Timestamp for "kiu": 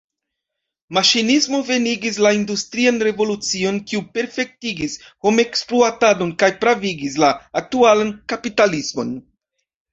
3.93-4.03